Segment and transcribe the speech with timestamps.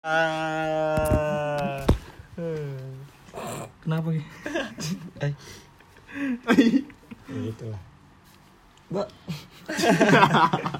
[0.00, 1.84] Ah.
[3.84, 4.22] Kenapa Ki?
[5.20, 5.32] Eh.
[7.28, 7.80] Ya gitu lah.
[8.88, 9.08] Mbak.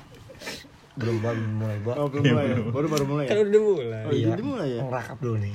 [0.99, 1.95] belum mbak belum mulai mbak.
[2.01, 2.45] Oh, belum mulai.
[2.49, 2.57] ya?
[2.73, 3.25] Baru baru mulai.
[3.29, 3.45] Kan Ya?
[3.45, 4.03] udah mulai.
[4.09, 4.33] Oh, iya.
[4.35, 4.83] dimulai ya?
[4.89, 5.53] Ngerakap dulu nih.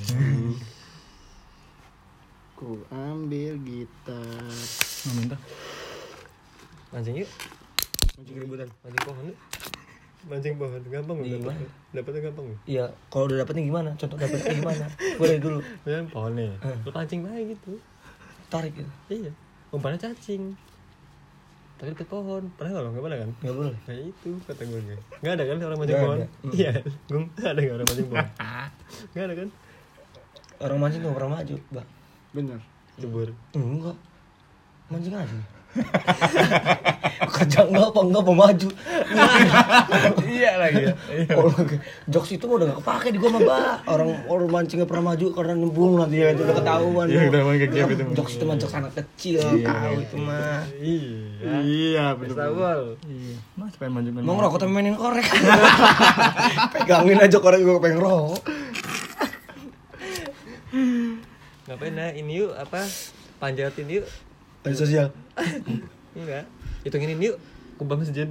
[2.54, 4.46] Ku ambil gitar.
[4.46, 5.36] Nggak minta.
[6.94, 7.30] Mancing yuk.
[8.14, 8.68] Mancing rebutan.
[8.86, 9.38] Mancing pohon yuk.
[10.26, 11.38] Mancing pohon gampang Iya, loh.
[11.38, 11.60] gimana?
[11.92, 12.58] Dapatnya gampang loh.
[12.66, 13.90] Iya, kalau udah dapetnya gimana?
[13.94, 14.84] Contoh dapetnya gimana?
[15.14, 15.58] Boleh dulu.
[15.80, 16.50] Misalnya pohon nih.
[16.58, 16.78] Hmm.
[16.88, 17.72] Pancing aja gitu.
[18.46, 18.90] Tarik gitu.
[19.08, 19.30] Iya.
[19.70, 20.42] Umpannya cacing.
[21.76, 22.42] Tapi deket pohon.
[22.56, 22.88] Pernah nggak lo?
[22.90, 23.30] Nggak pernah kan?
[23.38, 23.78] Nggak boleh.
[23.84, 24.98] Nah itu kata gue gue.
[25.20, 26.18] Nggak ada kan orang mancing pohon?
[26.18, 26.26] ada.
[26.50, 26.72] Iya.
[27.06, 28.26] Gung nggak ada nggak orang mancing pohon?
[29.12, 29.48] Nggak ada kan?
[30.56, 31.86] Orang mancing tuh pernah maju, mbak.
[32.32, 32.58] Bener.
[32.96, 33.28] Cebur.
[33.52, 33.96] Enggak.
[34.88, 35.38] Mancing aja.
[37.36, 38.68] Kerja enggak apa enggak mau maju.
[40.36, 40.92] Iya lagi ya.
[41.28, 41.52] Kalau
[42.08, 43.76] jokes itu mah udah gak kepake di gua mah, Mbak.
[43.88, 47.06] Orang orang mancing gak pernah maju karena nyembung nanti ya itu udah ketahuan.
[47.08, 48.04] Iya, udah emang kayak gitu itu.
[48.16, 50.60] Jokes itu mah jokes anak kecil, tahu itu mah.
[50.76, 51.54] Iya.
[51.64, 52.04] Iya.
[52.20, 52.80] Festival.
[53.08, 53.36] Iya.
[53.56, 55.26] Mas pengen maju Mau ngerokok tapi mainin korek.
[56.76, 58.42] Pegangin aja korek gua pengen ngerokok.
[61.66, 62.84] Ngapain nah ini yuk apa?
[63.40, 64.06] Panjatin yuk.
[64.66, 65.06] Ada sosial.
[66.18, 66.44] Enggak.
[66.84, 67.38] Hitungin ini yuk.
[67.78, 68.26] Kubah masjid.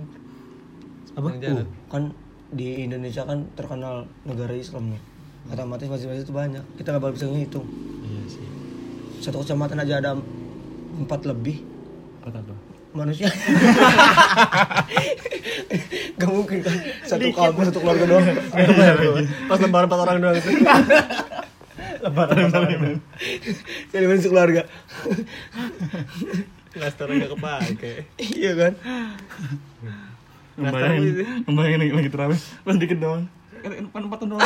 [1.15, 1.31] Apa?
[1.31, 2.11] Uh, kan
[2.51, 5.01] di Indonesia kan terkenal negara Islam nih.
[5.47, 6.63] Otomatis masjid-masjid itu banyak.
[6.75, 7.63] Kita gak bakal bisa ngitung.
[8.03, 8.43] Iya sih.
[9.23, 10.11] Satu kecamatan aja ada
[10.99, 11.63] empat lebih
[12.25, 12.55] Kata apa?
[12.95, 13.29] manusia.
[16.15, 18.25] Gak mungkin kan satu kampung satu keluarga doang.
[19.51, 20.49] Pas lebaran empat orang doang itu.
[22.05, 22.37] lebaran
[24.05, 24.61] masih keluarga.
[26.77, 27.93] Nastar nggak kepake.
[28.21, 28.73] iya kan?
[30.55, 33.23] Ngebayangin, ngebayangin lagi, lagi terawih, pas dikit doang.
[33.65, 34.45] Kan empat empatan doang.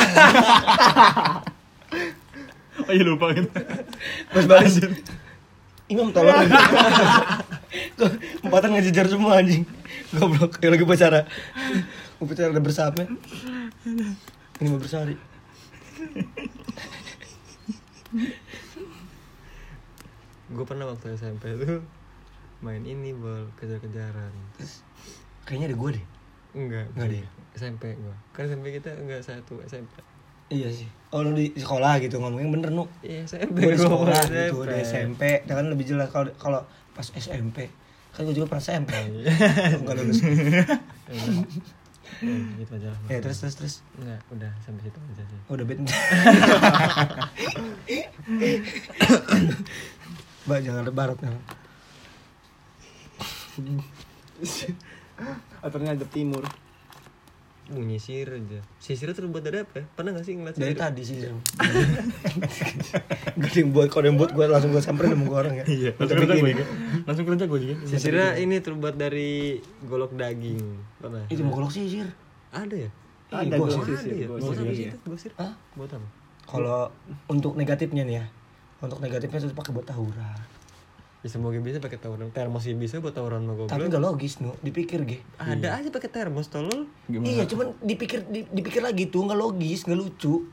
[2.88, 3.50] oh iya lupa gitu.
[4.32, 4.80] Pas baris.
[5.90, 6.48] Imam tolong.
[8.46, 9.66] Empatan ngejejar semua anjing.
[10.16, 11.26] Goblok lagi upacara.
[12.22, 13.04] Upacara ada bersama.
[14.60, 15.29] Ini mau bersari.
[20.54, 21.78] Gue pernah waktu SMP tuh
[22.60, 24.32] main ini bol kejar-kejaran.
[25.46, 26.04] Kayaknya ada gue deh.
[26.58, 26.86] Enggak.
[26.98, 27.24] Nggak deh.
[27.54, 28.14] SMP gue.
[28.34, 29.94] Kan SMP kita enggak satu SMP.
[30.50, 30.90] Iya sih.
[31.14, 32.90] Oh lu di sekolah gitu ngomongnya bener nu.
[33.00, 33.62] Iya SMP.
[33.62, 34.50] Gue di sekolah SMP.
[34.50, 35.22] gitu, di SMP.
[35.46, 36.60] Ya kan lebih jelas kalau kalau
[36.92, 37.70] pas SMP.
[38.10, 38.92] Kan gue juga pernah SMP.
[39.78, 40.18] Enggak lulus.
[42.18, 42.98] Ya, gitu aja lah.
[43.06, 43.74] Ya terus terus terus.
[43.96, 45.40] Enggak, udah sampai situ aja sih.
[45.46, 45.78] Oh, udah bed.
[50.50, 51.38] Mbak jangan lebarat nah.
[55.62, 56.42] Aturnya ada timur.
[57.70, 58.58] Bunyi sisir aja.
[58.76, 59.78] Sisir terbuat dari apa?
[59.78, 59.84] ya?
[59.88, 60.82] Pernah gak sih ngeliat Dari sisir?
[60.82, 61.16] tadi sih.
[63.32, 65.64] Gak ada yang buat kalau yang buat gue langsung gue samperin sama gue orang ya.
[65.66, 66.64] Iya, langsung kerja gue juga.
[67.04, 67.74] Langsung kerja gue juga.
[67.86, 69.30] Sisirnya ini terbuat dari
[69.82, 70.58] golok daging.
[70.98, 71.24] Pernah?
[71.26, 72.10] Itu mau golok sisir.
[72.50, 72.90] Ada ya?
[73.30, 73.58] Ada Iya, Ada ya?
[73.60, 74.66] gosir, Buat apa gosir.
[74.74, 74.96] sih itu?
[75.06, 75.30] Gosir?
[75.36, 75.52] Hah?
[75.72, 76.08] Buat apa?
[76.44, 76.80] Kalau
[77.28, 78.24] untuk negatifnya nih ya.
[78.80, 80.38] Untuk negatifnya itu pakai buat tawuran.
[81.20, 82.32] Ya semoga bisa pakai tawuran.
[82.32, 83.68] Termos sih bisa buat tawuran sama goblok.
[83.68, 85.20] Tapi gak logis nu, dipikir ge.
[85.36, 86.88] Ada aja pakai termos tolol.
[87.12, 87.28] Gimana?
[87.28, 90.48] Iya, cuman dipikir di- dipikir lagi tuh nggak logis, nggak lucu.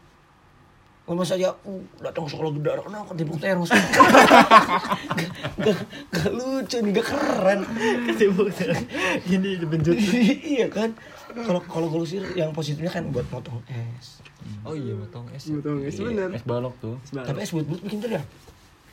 [1.07, 3.71] Kalau saja uh, datang sekolah gede kan aku tembok termos.
[3.71, 3.79] Gak,
[5.55, 5.77] gak,
[6.11, 7.59] gak lucu nih, gak keren.
[8.11, 8.51] Ketibuk
[9.23, 9.95] Ini dibenjut.
[10.59, 10.91] iya kan?
[11.31, 14.19] Kalau kalau kalau sih yang positifnya kan buat motong es.
[14.67, 15.47] Oh iya, motong es.
[15.47, 15.55] ya.
[15.55, 15.95] Betul, guys.
[15.95, 16.29] Bener.
[16.35, 16.99] Es balok tuh.
[17.15, 18.19] Tapi es buat buat bikin ya?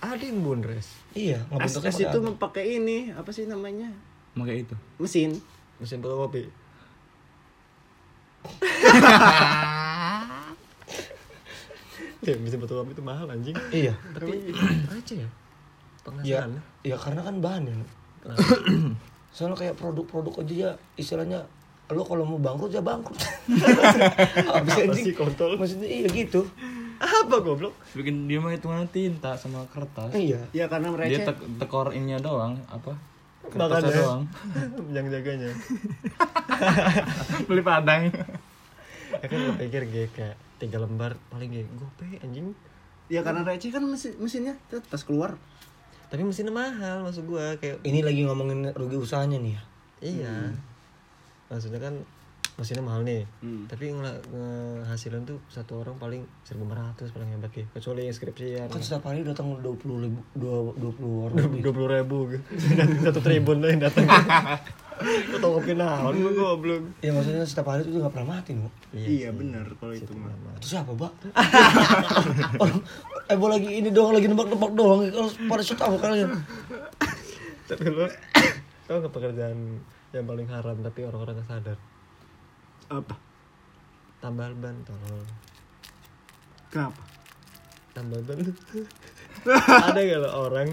[0.05, 1.01] Ada yang bunres.
[1.17, 3.89] Iya, Es, ngebentuknya es itu memakai ini, apa sih namanya?
[4.37, 4.77] Pakai itu.
[5.01, 5.41] Mesin.
[5.81, 6.45] Mesin fotokopi.
[12.21, 13.57] ya, mesin fotokopi itu mahal anjing.
[13.73, 13.97] Iya.
[14.13, 14.53] Tapi
[14.93, 15.25] aja ya.
[15.25, 15.29] Ya,
[16.05, 16.51] Penghasilan.
[16.85, 17.77] ya karena kan bahan ya.
[19.35, 20.71] Soalnya kayak produk-produk aja ya
[21.01, 21.41] istilahnya
[21.93, 23.17] lo kalau mau bangkrut ya bangkrut.
[24.57, 25.05] Habis anjing.
[25.09, 25.57] sih, kontol?
[25.57, 26.45] Maksudnya iya gitu.
[27.05, 27.75] Apa goblok?
[27.93, 30.09] Bikin dia mah hitungan tinta sama kertas.
[30.17, 30.41] Iya.
[30.57, 32.97] Ya karena Dia mereka tek tekor ininya doang, apa?
[33.45, 34.23] Kertasnya doang.
[34.97, 35.53] yang jaganya.
[37.49, 38.09] Beli padang.
[39.15, 42.51] ya kan gue pikir gue kayak tiga lembar paling gue gope anjing.
[43.07, 45.37] ya karena receh kan mesin mesinnya tuh pas keluar.
[46.09, 49.63] Tapi mesinnya mahal maksud gue kayak Ini lagi ngomongin rugi usahanya nih ya.
[50.01, 50.35] iya.
[51.53, 51.95] Maksudnya kan
[52.55, 53.27] mesinnya mahal nih.
[53.43, 53.67] Hmm.
[53.67, 57.67] Tapi ngehasilan tuh satu orang paling 1500 paling hebat ya.
[57.75, 58.67] Kecuali yang skripsian.
[58.71, 61.61] Kan setiap hari datang 20 ribu, 20 orang lebih.
[61.67, 62.45] dua puluh ribu gitu.
[63.11, 64.07] satu tribun lah yang datang
[65.35, 67.03] Atau kopi naon lu goblok.
[67.03, 68.71] Ya maksudnya setiap hari itu nggak pernah mati, nu.
[68.95, 70.31] Iya benar kalau itu mah.
[70.55, 70.95] Itu siapa?
[70.95, 72.79] Orang
[73.31, 75.03] eh boleh lagi ini doang lagi nebak-nebak doang.
[75.11, 76.39] Kalau pada shoot tahu kalian.
[77.67, 78.07] Tapi lu
[78.87, 79.83] tau nggak pekerjaan
[80.15, 81.79] yang paling haram tapi orang-orang nggak sadar?
[82.89, 83.15] Apa?
[84.19, 85.29] Tambal ban tolong.
[86.69, 87.03] Kenapa?
[87.93, 88.39] Tambal ban.
[89.87, 90.69] ada gak lo orang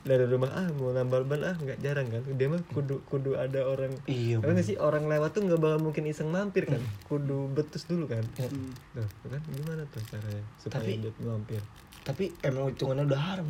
[0.00, 3.60] dari rumah ah mau nambal ban ah nggak jarang kan dia mah kudu kudu ada
[3.62, 7.52] orang Iya, Karena nggak sih orang lewat tuh nggak bakal mungkin iseng mampir kan kudu
[7.52, 8.72] betus dulu kan Hmm.
[8.94, 11.60] tuh kan gimana tuh caranya supaya Tapi- dia mampir
[12.00, 13.48] Tapi emang hitungannya udah haram.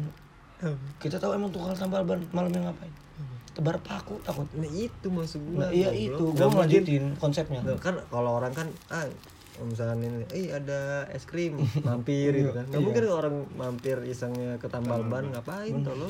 [0.99, 2.93] Kita tahu emang tukang tambal ban malamnya ngapain?
[3.55, 4.47] Tebar paku takut.
[4.55, 7.59] nah itu maksud gua Nah, iya itu, mungkin- ngelanjutin konsepnya.
[7.61, 9.03] Nah, kan kalau orang kan ah
[9.61, 12.63] misalnya ini eh ada es krim mampir gitu kan.
[12.65, 12.87] Nggak Iya.
[12.87, 16.09] mungkin orang mampir isengnya ke tambal ban ngapain tuh lo?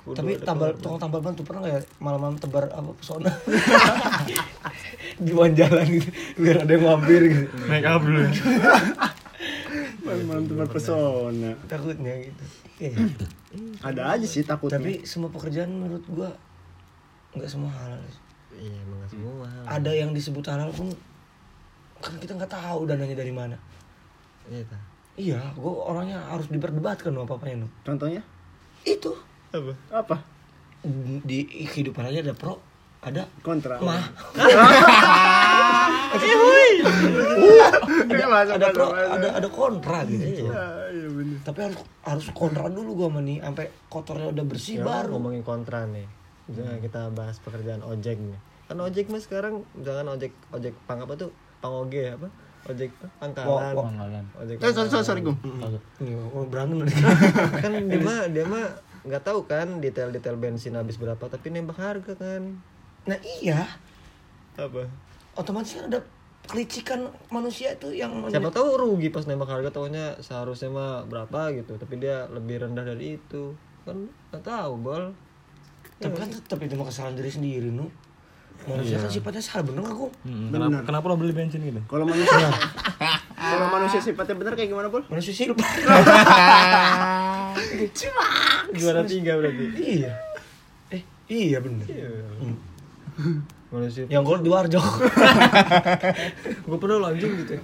[0.00, 3.28] Kudu Tapi tambal tukang tambal ban tuh pernah nggak ya malam-malam tebar apa pesona?
[5.24, 7.46] Di jalan gitu biar ada yang mampir gitu.
[7.64, 8.24] Make up dulu
[10.04, 11.50] Malam-malam tempat pesona.
[11.64, 12.44] takutnya gitu
[12.78, 12.92] iya.
[13.80, 14.76] Ada aja sih takutnya.
[14.76, 16.28] tapi semua pekerjaan menurut gua
[17.32, 17.98] nggak semua halal
[18.52, 20.92] iya emang semua ada yang disebut halal pun
[21.96, 23.56] kan kita nggak tahu dananya dari mana
[24.46, 24.78] iya ta.
[25.16, 28.20] iya gua orangnya harus diperdebatkan loh apa apanya Contohnya?
[28.82, 29.10] itu
[29.50, 30.16] apa Apa?
[31.24, 32.60] di kehidupan aja ada pro
[33.00, 33.80] ada Kontra.
[33.80, 34.04] mah
[37.34, 37.66] Iya,
[38.04, 40.48] ada masuk, pro ada ada kontra gitu.
[40.48, 41.38] Iya benar.
[41.42, 45.10] tapi harus harus kontra dulu gua sama nih sampai kotornya udah bersih Ya, baru.
[45.16, 46.06] ngomongin kontra nih.
[46.46, 48.40] Jangan kita bahas pekerjaan ojek nih.
[48.64, 51.30] Kan ojek mas sekarang jangan ojek ojek pang apa tuh?
[51.58, 52.28] Pang oge apa?
[52.64, 53.72] Ojek pangkalan.
[53.74, 53.84] Wah.
[53.84, 54.24] Pangkalan.
[54.38, 55.22] ojek Eh, sorry, sorry, sorry.
[56.00, 56.96] Iya, oh, berantem nih.
[57.64, 58.64] kan dia mah dia mah
[59.04, 62.56] nggak tahu kan detail-detail bensin habis berapa tapi nembak harga kan.
[63.04, 63.68] Nah iya.
[64.56, 64.86] Apa
[65.34, 66.00] otomatis kan ada
[66.44, 71.80] kelicikan manusia itu yang siapa tahu rugi pas nembak harga tahunya seharusnya mah berapa gitu
[71.80, 73.56] tapi dia lebih rendah dari itu.
[73.88, 75.12] Kan nggak tahu bol.
[76.00, 77.88] Tapi kan tetap itu mah kesalahan diri sendiri nu.
[78.64, 79.82] Manusia kan sifatnya salah bener
[80.24, 81.80] Hmm, kenapa, kenapa lo beli bensin gitu?
[81.90, 82.48] Kalau manusia
[83.44, 85.04] Kalau manusia sifatnya benar kayak gimana, Bol?
[85.10, 85.50] manusia sih
[88.78, 89.64] juara tiga berarti.
[89.76, 90.10] Iya.
[90.90, 91.84] Eh iya bener
[93.74, 94.78] manusia yang gol di warjo
[96.70, 97.62] gue pernah lo anjing gitu ya.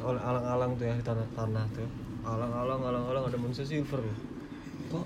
[0.00, 1.84] Alang-alang tuh ya di tanah tanah tuh
[2.24, 4.18] alang-alang alang-alang ada manusia silver loh.
[4.88, 5.04] Kok?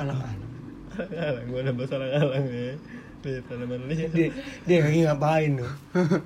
[0.00, 0.52] Alang-alang.
[0.96, 2.76] Alang-alang gue ada bahasa alang-alang ya.
[3.24, 4.28] Di tanaman dia
[4.68, 5.64] dia lagi ngapain nu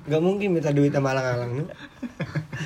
[0.03, 1.65] nggak mungkin minta duit sama alang-alang nu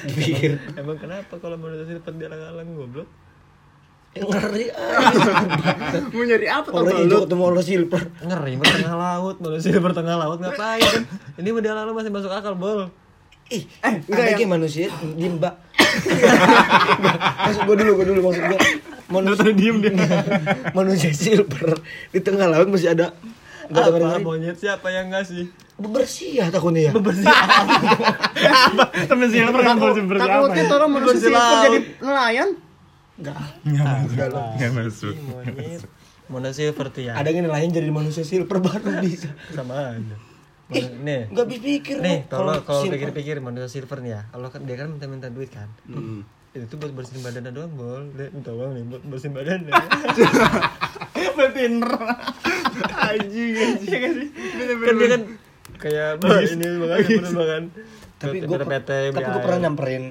[0.10, 3.06] dipikir emang kenapa kalau manusia silver di alang-alang goblok
[4.16, 4.66] ngeri.
[6.14, 6.78] Mau nyari apa tuh?
[6.78, 8.02] orang hijau ketemu orang silver.
[8.20, 10.82] Ngeri tengah laut manusia silver tengah laut ngapain?
[11.34, 12.94] Kan ini di alang-alang masih masuk akal bol.
[13.50, 15.54] Ih Eh, enggak ada yang- manusia diem mbak.
[17.44, 18.60] Maksud gue dulu gue dulu maksud gue
[19.08, 19.92] manusia diem dia.
[20.78, 21.76] Manusia silver
[22.10, 23.12] di tengah laut masih ada.
[23.64, 25.50] Nggak ada apa ngeri monyet siapa yang ngasih.
[25.74, 26.94] Bebersih ya takutnya ya.
[26.96, 27.26] Bersih
[29.06, 30.76] Temen silver kan bersih bersih Takutnya apa?
[30.76, 32.50] orang manusia Bersih silver jadi nelayan.
[33.20, 33.38] Enggak
[34.58, 35.16] Nggak masuk.
[35.30, 35.82] monyet.
[36.32, 39.30] Manusia silver tuh ya ada yang lain jadi manusia silver baru bisa.
[39.52, 40.16] Sama aja.
[40.74, 41.30] Nih.
[41.30, 44.22] nggak bisa pikir nih kalau kalau pikir-pikir manusia silver nih ya.
[44.32, 45.70] Kalau kan dia kan minta-minta duit kan.
[45.86, 46.26] Hmm.
[46.54, 48.02] itu tuh buat bersihin badannya doang bol.
[48.14, 49.74] Dia minta uang nih buat bersihin badannya.
[51.38, 51.92] Betinner.
[53.10, 54.02] Anjing, anjing.
[54.82, 55.22] kan dia kan
[55.78, 57.00] kayak bah, ini bener
[57.36, 57.64] banget
[58.24, 60.04] tapi PT, gue PT, tapi gue pernah nyamperin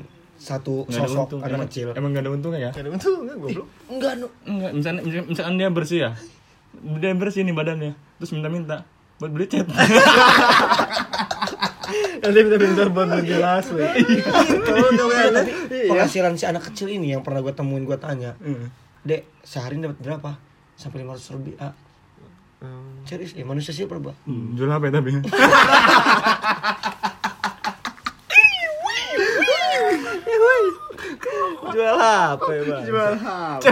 [0.42, 1.40] satu ada sosok untung.
[1.40, 1.88] anak Emang- kecil.
[1.94, 2.70] Emang gak ada untungnya ya?
[2.74, 3.66] ada untung nggak goblok.
[3.86, 6.10] Enggak nu Enggak, misalnya, misalnya, misalkan dia bersih ya?
[6.98, 8.76] Dia bersih nih badannya Terus minta-minta
[9.16, 9.66] Buat beli cat.
[12.22, 13.86] Nanti minta-minta buat menjelas weh.
[14.64, 15.52] Kalau udah Iya, ada tapi
[15.86, 18.34] penghasilan si anak kecil ini yang pernah gue temuin gue tanya
[19.02, 20.30] dek sehari dapat berapa?
[20.74, 21.72] Sampai lima ratus lebih ah
[23.04, 25.10] serius ya manusia silver bah hmm, Jual apa ya tapi?
[31.72, 32.82] jual apa ya bang?
[32.84, 33.62] Jual HP.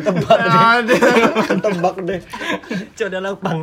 [0.00, 0.98] tebak deh.
[1.58, 2.20] Tebak deh.
[2.94, 3.58] Coba ada lapang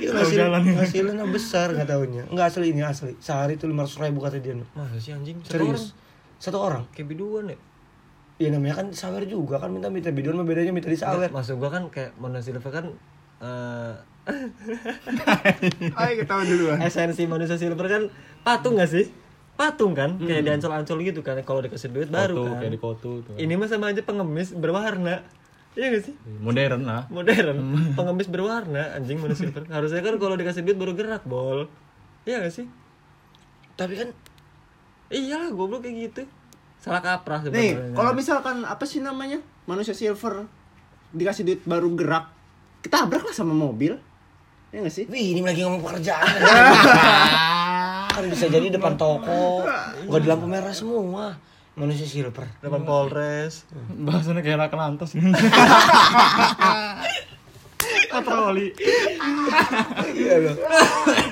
[0.00, 0.62] hasil, jalan.
[0.74, 3.12] hasilnya besar nggak tahunya nggak asli ini asli.
[3.20, 4.56] Sehari itu lima ratus ribu kata dia.
[4.72, 5.38] Masa sih anjing?
[5.40, 5.76] Satu orang?
[5.76, 5.84] Serius
[6.40, 6.82] satu orang?
[6.90, 7.58] Kayak biduan ya
[8.40, 11.28] Iya namanya kan sawer juga kan minta minta biduan mah bedanya minta di sawer.
[11.28, 12.86] maksud gua kan kayak manusia silver kan
[13.44, 13.92] eh
[16.00, 16.76] Ayo ketahuan duluan.
[16.80, 18.02] esensi manusia silver kan
[18.40, 19.12] patung gak sih
[19.60, 22.80] patung kan kayak di ancol-ancol gitu kan kalau dikasih duit baru Kotu, kan kayak di
[22.80, 23.34] kotu tuh.
[23.36, 25.20] ini mah sama aja pengemis berwarna
[25.78, 26.14] Iya gak sih?
[26.42, 27.06] Modern lah.
[27.14, 27.62] Modern.
[27.98, 29.62] Pengemis berwarna anjing mana silver.
[29.70, 31.70] Harusnya kan kalau dikasih duit baru gerak, Bol.
[32.26, 32.66] Iya gak sih?
[33.78, 34.10] Tapi kan
[35.14, 36.22] Iyalah, goblok kayak gitu.
[36.82, 39.38] Salah kaprah Nih, kalau misalkan apa sih namanya?
[39.70, 40.50] Manusia silver
[41.14, 42.30] dikasih duit baru gerak,
[42.82, 43.94] ketabrak lah sama mobil.
[44.74, 45.06] Ya gak sih?
[45.06, 46.34] Wih, ini lagi ngomong pekerjaan.
[48.20, 49.64] kan bisa jadi depan toko,
[50.12, 51.40] gak di lampu merah semua.
[51.72, 52.44] Manusia silver.
[52.60, 53.64] depan Polres.
[53.88, 55.16] Bahasanya kayak laka lantas.
[58.12, 58.76] Patroli.
[60.12, 60.56] Iya loh.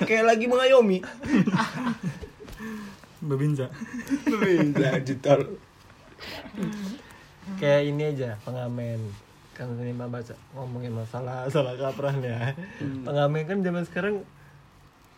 [0.08, 1.04] Kayak lagi mengayomi.
[3.20, 3.68] Babinsa.
[4.24, 5.60] Bisa ditol.
[7.60, 9.04] Kayak ini aja, pengamen.
[9.52, 12.56] Kan ini mah baca ngomongin masalah salah kaprah nih ya.
[13.04, 14.24] Pengamen kan zaman sekarang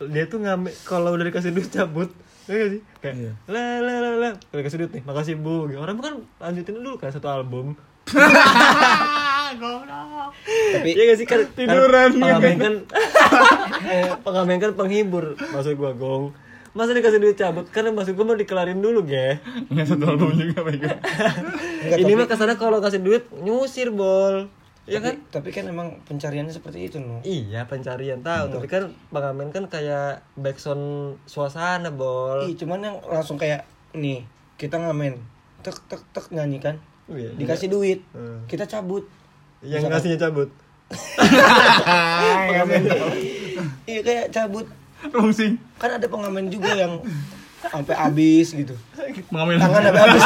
[0.09, 2.09] dia tuh ngamen kalau udah dikasih duit cabut.
[2.49, 2.81] Ya gak sih?
[2.99, 3.31] Kayak Iya.
[3.45, 5.69] lah lah lah lah udah dikasih duit nih, makasih Bu.
[5.69, 5.77] Gitu.
[5.77, 7.77] Orang kan lanjutin dulu kan satu album.
[10.71, 12.73] Tapi Iya gak sih kan Tiduran, kan, pengamen kan
[13.91, 16.31] eh, pengamen kan penghibur maksud gua gong
[16.71, 20.63] masa dikasih duit cabut karena maksud gua mau dikelarin dulu ge Nggak satu album juga
[22.01, 24.47] ini mah ke sana kalau kasih duit nyusir bol
[24.89, 27.21] ya kan tapi kan emang pencariannya seperti itu, no.
[27.21, 33.37] iya pencarian tahu tapi kan pengamen kan kayak backsound suasana bol Ih, cuman yang langsung
[33.37, 34.25] kayak nih,
[34.57, 35.21] kita ngamen.
[35.61, 36.81] Tek tek tek nyanyi kan.
[37.05, 37.37] Iya.
[37.37, 38.41] Dikasih duit, Hmm.
[38.47, 39.05] kita cabut.
[39.61, 40.49] yang ngasihnya cabut
[43.85, 44.65] Iya kayak cabut.
[45.01, 45.57] Rungsing.
[45.77, 47.01] Kan ada pengamen juga yang
[47.61, 48.73] sampai habis gitu.
[49.29, 50.23] Mengambil Tangan sampai habis.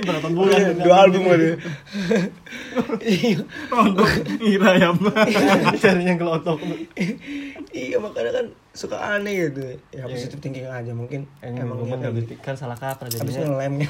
[0.08, 0.60] Berapa bulan?
[0.80, 1.48] Dua album ada.
[3.02, 3.44] Iya.
[3.68, 4.08] Untuk
[4.40, 5.24] ngira ya, Mbak.
[5.76, 6.58] cari yang kelotok
[7.72, 9.76] Iya makanya kan suka aneh gitu.
[9.92, 13.88] Ya positif thinking aja mungkin emang emang dia nggak kan salah kaprah habis jadinya ngelemnya.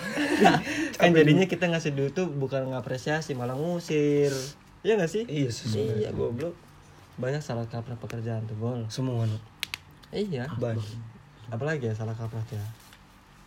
[1.01, 4.31] kan jadinya kita ngasih duit tuh bukan ngapresiasi malah ngusir
[4.83, 5.71] iya gak sih Iya sih.
[5.99, 6.55] iya goblok
[7.19, 9.27] banyak salah kaprah pekerjaan tuh bol Semua
[10.11, 10.83] iya Banyak.
[11.49, 12.63] Apalagi ya salah kaprah ya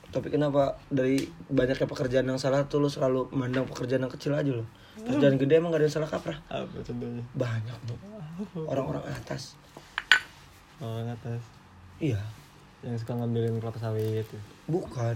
[0.05, 4.47] Tapi kenapa dari banyaknya pekerjaan yang salah tuh lu selalu mandang pekerjaan yang kecil aja
[4.49, 4.63] loh.
[4.95, 6.37] Pekerjaan gede emang gak ada yang salah kaprah.
[6.47, 7.97] apa contohnya Banyak tuh.
[8.63, 9.59] Orang-orang atas.
[10.77, 11.41] orang atas
[11.97, 12.19] Iya.
[12.79, 14.23] yang suka ngambilin kelapa sawit.
[14.65, 15.15] Bukan.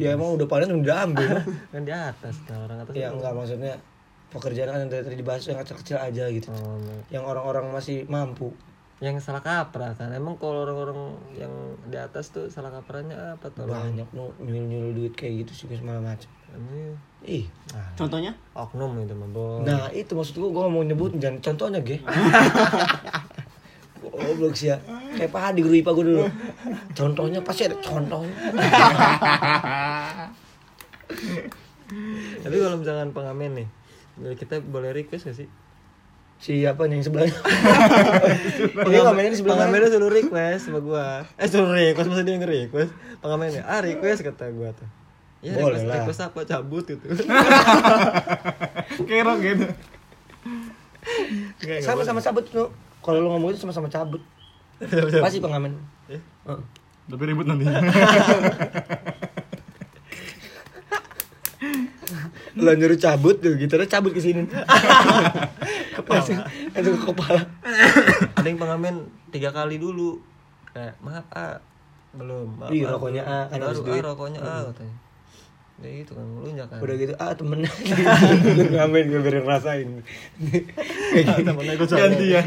[0.00, 1.28] Ya emang udah paling udah ambil.
[1.68, 3.74] kan di atas nah orang atas ya enggak maksudnya
[4.28, 6.48] pekerjaan kan yang dari tadi dibahas yang kecil-kecil aja gitu.
[6.52, 8.48] Oh, Yang orang-orang masih mampu.
[8.98, 11.52] Yang salah kaprah kan emang kalau orang-orang yang
[11.86, 16.02] di atas tuh salah kaprahnya apa tuh Banyak nu nyuruh-nyuruh duit kayak gitu sih segala
[16.02, 16.26] macam.
[16.58, 17.44] ini Ih.
[17.94, 18.34] Contohnya?
[18.58, 19.28] oknum itu mah
[19.62, 21.98] Nah, itu maksud gua gua mau nyebut jangan contohnya, Ge.
[24.02, 24.78] Goblok sih ya.
[25.14, 26.24] Kayak Pak Hadi guru IPA gua dulu.
[26.94, 28.34] Contohnya pasti ada contohnya.
[32.44, 33.68] tapi kalau misalkan pengamen nih
[34.36, 35.48] kita boleh request gak sih
[36.38, 37.34] Siapa nih yang sebelahnya?
[38.86, 39.62] Ini ngamennya di sebelah mana?
[39.66, 44.22] pengamennya suruh request sama gua eh suruh request masa dia yang request pengamennya ah request
[44.22, 44.86] kata gua tuh
[45.38, 45.96] ya Boleh request, lah.
[45.98, 47.06] request apa cabut gitu
[49.08, 49.66] Kerok gitu.
[51.80, 52.68] Sama-sama cabut tuh.
[52.98, 54.18] Kalau lu ngomong itu sama-sama cabut.
[55.22, 55.76] Pasti pengamen.
[56.08, 56.18] Eh?
[56.18, 56.60] Heeh.
[57.08, 57.64] Tapi ribut nanti.
[62.64, 64.44] Lo nyuruh cabut tuh, gitarnya cabut ke sini.
[65.98, 66.24] kepala.
[66.72, 67.42] Itu ke kepala.
[68.36, 68.94] ada yang pengamen
[69.34, 70.20] tiga kali dulu
[70.72, 71.58] kayak maaf ah
[72.16, 73.22] belum maaf, Iya, rokoknya.
[73.26, 74.00] A, kan duit.
[74.00, 75.07] rokoknya ah katanya
[75.78, 77.62] ya itu kan lu kan Udah gitu, ah temen
[78.74, 80.02] ngamen gue biar ngerasain.
[81.38, 82.46] temennya gue Gantian.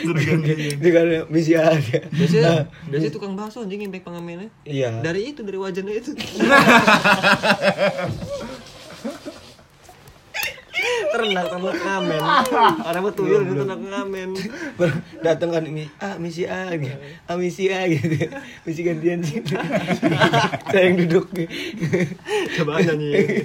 [0.00, 0.76] Suruh gantian.
[0.80, 1.98] Dia kan misi aja.
[2.08, 5.04] biasanya biasanya tukang bakso anjing impact pengamennya Iya.
[5.04, 6.16] dari itu dari wajannya itu
[11.12, 12.22] ternak sama ngamen.
[12.84, 14.28] Orang mau tuyul itu ternak ngamen.
[15.24, 16.96] Datang kan ini ah misi A gitu.
[17.26, 18.06] Ah misi A gitu.
[18.64, 19.40] Misi gantian sih.
[20.70, 21.30] Saya yang duduk.
[22.60, 23.42] Coba nyanyi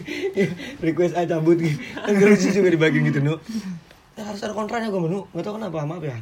[0.79, 1.77] request A cabut gitu.
[1.95, 3.35] Kan lucu juga dibagi gitu nu.
[4.11, 6.19] Ya, harus ada kontranya gue menu nggak tahu kenapa maaf ya.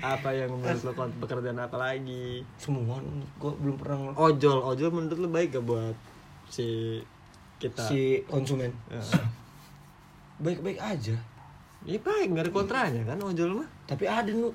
[0.00, 2.40] Apa yang menurut lo pekerjaan apa lagi?
[2.56, 3.04] Semua
[3.36, 4.64] gue belum pernah ojol.
[4.72, 5.92] Ojol menurut lo baik gak buat
[6.48, 6.98] si
[7.60, 7.84] kita?
[7.84, 8.72] Si konsumen.
[10.38, 11.16] Baik-baik aja
[11.84, 13.68] Iya baik, nggak ada kontranya kan ojol mah.
[13.84, 14.48] tapi ada nu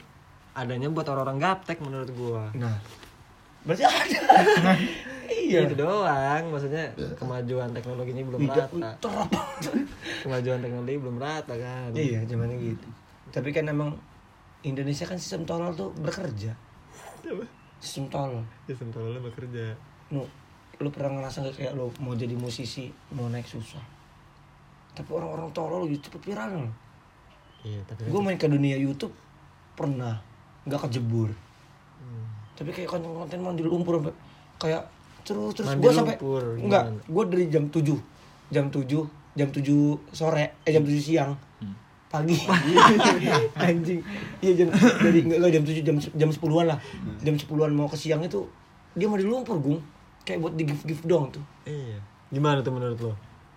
[0.50, 2.50] Adanya buat orang-orang gaptek menurut gua.
[2.52, 2.74] nah
[3.62, 4.20] berarti ada
[5.30, 9.30] iya Itu doang, maksudnya kemajuan teknologinya belum Bijak, rata.
[10.26, 11.94] Kemajuan teknologi belum rata kan.
[11.94, 12.88] Iya, zamannya gitu.
[13.30, 13.94] Tapi kan emang
[14.62, 16.52] Indonesia kan sistem tolol tuh bekerja.
[17.78, 18.42] Sistem tolol.
[18.66, 19.78] Sistem tololnya bekerja.
[20.10, 20.26] Nu,
[20.78, 23.80] lu pernah ngerasa gak kayak lu mau jadi musisi mau naik susah?
[24.98, 26.74] Tapi orang-orang tolol cepet viral loh
[27.64, 29.12] iya tapi gue main ke dunia YouTube
[29.80, 30.20] pernah.
[30.68, 31.32] Nggak kejebur.
[32.00, 32.24] Hmm.
[32.56, 34.00] tapi kayak konten-konten mandi lumpur
[34.56, 34.88] kayak
[35.24, 35.68] terus terus.
[35.80, 36.16] Gue sampai
[36.60, 36.96] gimana?
[36.96, 37.92] gue dari jam 7
[38.52, 38.88] jam 7
[39.36, 41.32] jam 7 sore eh jam 7 siang.
[41.60, 41.76] Hmm.
[42.12, 42.36] pagi.
[43.68, 44.00] Anjing.
[44.40, 46.80] Iya jam dari enggak, enggak jam 7 jam jam 10-an lah.
[46.80, 47.20] Hmm.
[47.20, 48.48] jam 10-an mau ke siang itu
[48.96, 49.80] dia mandi lumpur gung.
[50.24, 51.44] Kayak buat di gift gift doang tuh.
[51.68, 52.00] Iya.
[52.32, 53.14] Gimana tuh menurut lo?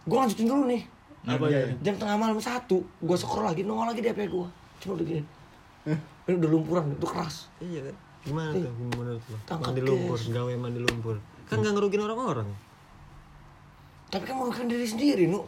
[0.06, 0.82] Gue lanjutin dulu nih
[1.22, 1.70] apa ya?
[1.82, 2.82] jam tengah malam satu.
[2.98, 4.48] Gue scroll lagi nongol lagi di HP gue
[4.82, 5.22] cuma udah gini
[6.26, 7.50] ini udah lumpuran itu keras.
[7.58, 7.96] Iya kan?
[8.22, 11.16] Gimana tuh menurut lo Tangkap mandi lumpur gawe mandi lumpur.
[11.50, 12.48] Kan nggak ngerugin orang-orang.
[14.12, 15.42] Tapi kan merugikan diri sendiri nu.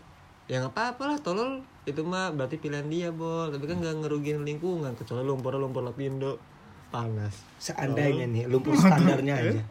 [0.51, 1.63] Ya nggak apa-apa lah tolol.
[1.87, 3.55] Itu mah berarti pilihan dia bol.
[3.55, 6.43] Tapi kan nggak ngerugin lingkungan kecuali lumpur lumpur lapindo
[6.91, 7.47] panas.
[7.63, 9.63] Seandainya nih lumpur standarnya aja.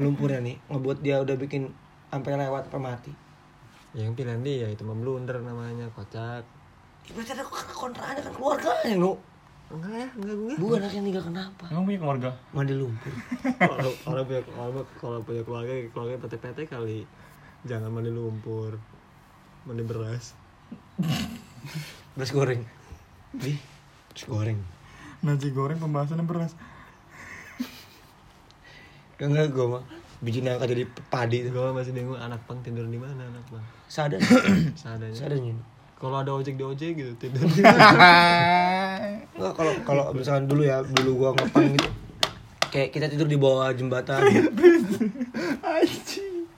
[0.00, 1.68] Lumpurnya nih ngebuat dia udah bikin
[2.08, 3.12] sampai lewat sampai mati.
[3.12, 3.29] Ya,
[3.90, 6.46] yang pilihan dia itu mah blunder namanya kocak.
[7.06, 7.44] Ya, berarti ada
[7.74, 9.12] kontraannya kan keluarganya nu
[9.70, 11.64] enggak ya enggak gue bukan anaknya tinggal kenapa?
[11.70, 12.30] Emang punya keluarga?
[12.50, 13.12] mandi lumpur.
[13.58, 17.06] Kalau kalau punya kalau, kalau punya keluarga keluarga PT-PT kali.
[17.66, 18.82] Jangan mandi lumpur.
[19.66, 20.34] Mandi beras.
[22.18, 22.66] Beras goreng.
[23.30, 23.54] Di
[24.10, 24.58] beras goreng.
[25.22, 26.54] Nasi goreng pembahasannya beras.
[29.20, 33.00] enggak gue mah biji nangka jadi padi tuh gue masih bingung anak pang tidur di
[33.00, 33.64] mana anak pang?
[33.88, 34.20] Sadar
[34.76, 35.16] seadanya.
[35.20, 35.56] Sadarnya
[36.00, 37.76] kalau ada ojek di ojek gitu tidur Enggak
[39.60, 41.88] kalau kalau misalkan dulu ya dulu gua ngepang gitu.
[42.72, 44.24] Kayak kita tidur di bawah jembatan.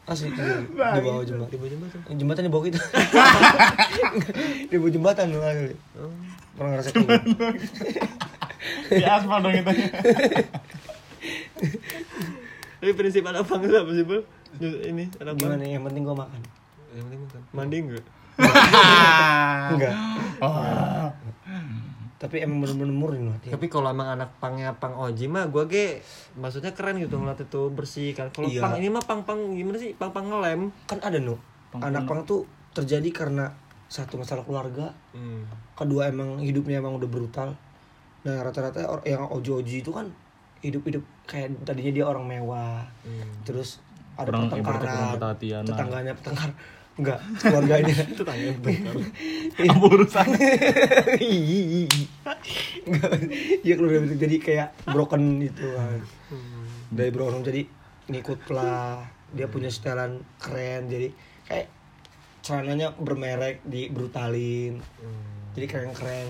[0.07, 1.99] Asli tidur di bawah jembatan di bawah jembatan.
[2.15, 2.79] Jembatan di bawah kita
[4.71, 5.75] di bawah jembatan lu asli.
[5.99, 6.15] Oh.
[6.53, 7.47] pernah ngerasa kayak gitu?
[8.95, 9.75] Di aspal dong itu.
[12.83, 14.19] Tapi prinsip anak pang itu apa sih bro
[14.59, 16.41] ini anak pang gimana yang penting gua makan.
[16.91, 17.41] Yang penting makan.
[17.55, 18.05] Mandi enggak
[19.71, 19.95] enggak
[20.43, 21.07] Oh.
[22.19, 25.87] tapi emang bener-bener murni loh tapi kalau emang anak pangnya pang oji mah gue ge
[26.35, 28.35] maksudnya keren gitu ngeliat itu bersih kan.
[28.35, 28.59] Kalau Iya.
[28.59, 29.95] pang ini mah pang pang gimana sih?
[29.95, 30.75] Pang pang ngelem.
[30.91, 31.39] Kan ada no
[31.79, 33.55] anak pang tuh terjadi karena
[33.87, 35.77] satu masalah keluarga hmm.
[35.79, 37.55] kedua emang hidupnya emang udah brutal.
[38.27, 40.11] Nah rata-rata yang oji-oji itu kan
[40.63, 43.27] hidup-hidup kayak tadinya dia orang mewah Hmm.
[43.43, 43.83] terus
[44.15, 46.51] ada kurang pertengkaran tetangganya pertengkar
[46.93, 48.95] enggak keluarganya tetangga bentar
[49.65, 50.27] Apa urusan?
[52.87, 53.11] enggak
[53.63, 56.65] ya keluarga itu jadi kayak broken gitu kan Hmm.
[56.89, 57.63] dari broken jadi
[58.09, 59.05] ngikut lah.
[59.33, 61.09] Dia punya setelan keren jadi
[61.45, 61.69] kayak
[62.41, 65.25] celananya bermerek di brutalin Hmm.
[65.53, 66.29] jadi keren keren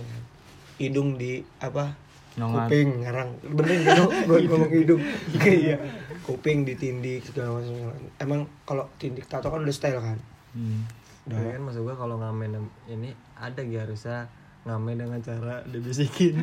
[0.77, 1.95] hidung di apa
[2.39, 2.69] Nyongan.
[2.69, 3.31] kuping ngarang.
[3.45, 5.03] Bener gitu gue ngomong hidung.
[5.37, 5.77] Iya.
[6.25, 7.93] Kuping ditindik segala macam.
[8.21, 10.19] Emang kalau tindik tato kan udah style kan?
[10.57, 10.89] Hmm.
[11.29, 11.61] Tapi kan?
[11.63, 14.31] Maksud gue kalau ngamen ini ada gak harusnya
[14.65, 16.41] ngamen dengan cara dibisikin.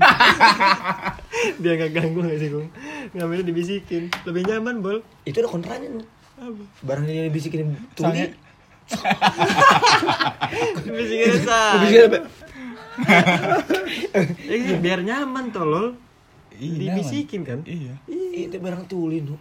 [1.62, 2.70] Biar gak ganggu gak sih Gung
[3.16, 4.14] ngamennya dibisikin.
[4.28, 5.00] Lebih nyaman bol.
[5.26, 6.20] Itu udah kontranya nih
[6.84, 8.32] barang dia dibisikin tuli.
[10.82, 12.20] Dibisikin sah dibisikin apa
[14.50, 15.96] Eh, biar nyaman tolol
[16.60, 17.60] Iya, dibisikin kan?
[17.64, 17.96] Iya.
[18.36, 19.40] itu barang tuli nu.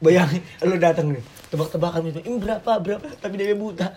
[0.00, 1.20] Bayangin lu datang nih
[1.52, 3.04] tebak-tebakan itu ini berapa berapa?
[3.20, 3.92] Tapi dia buta.